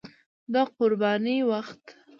د 0.53 0.55
قربانۍ 0.75 1.37
وخت 1.49 1.83